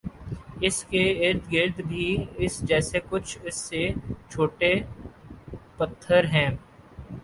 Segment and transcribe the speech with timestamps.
[0.61, 2.05] اس کے ارد گرد بھی
[2.37, 3.87] اس جیسے کچھ اس سے
[4.29, 4.73] چھوٹے
[5.77, 6.49] پتھر ہیں